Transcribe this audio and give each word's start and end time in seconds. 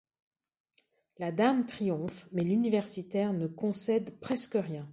La 1.19 1.31
dame 1.31 1.67
triomphe, 1.67 2.27
mais 2.31 2.43
l'universitaire 2.43 3.33
ne 3.33 3.45
concède 3.45 4.19
presque 4.19 4.57
rien. 4.59 4.89